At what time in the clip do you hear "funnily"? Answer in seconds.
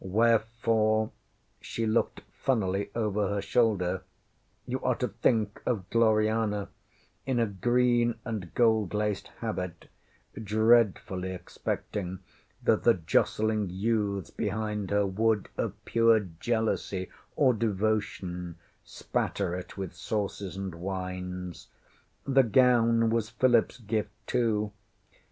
2.31-2.89